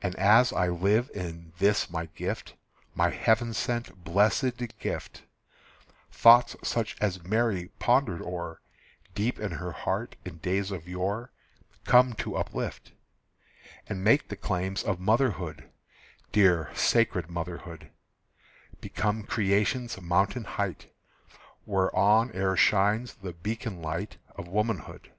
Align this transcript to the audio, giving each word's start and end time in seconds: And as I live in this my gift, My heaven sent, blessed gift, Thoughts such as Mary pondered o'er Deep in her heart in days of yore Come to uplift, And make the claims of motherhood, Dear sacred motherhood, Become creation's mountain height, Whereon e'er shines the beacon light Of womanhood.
And 0.00 0.16
as 0.16 0.50
I 0.50 0.68
live 0.68 1.10
in 1.14 1.52
this 1.58 1.90
my 1.90 2.06
gift, 2.06 2.54
My 2.94 3.10
heaven 3.10 3.52
sent, 3.52 4.02
blessed 4.02 4.66
gift, 4.78 5.24
Thoughts 6.10 6.56
such 6.62 6.96
as 7.02 7.22
Mary 7.22 7.68
pondered 7.78 8.22
o'er 8.22 8.62
Deep 9.14 9.38
in 9.38 9.50
her 9.50 9.72
heart 9.72 10.16
in 10.24 10.38
days 10.38 10.70
of 10.70 10.88
yore 10.88 11.32
Come 11.84 12.14
to 12.14 12.34
uplift, 12.36 12.92
And 13.86 14.02
make 14.02 14.28
the 14.30 14.36
claims 14.36 14.82
of 14.82 14.98
motherhood, 14.98 15.70
Dear 16.32 16.70
sacred 16.74 17.28
motherhood, 17.28 17.90
Become 18.80 19.22
creation's 19.24 20.00
mountain 20.00 20.44
height, 20.44 20.90
Whereon 21.66 22.30
e'er 22.34 22.56
shines 22.56 23.12
the 23.16 23.34
beacon 23.34 23.82
light 23.82 24.16
Of 24.34 24.48
womanhood. 24.48 25.12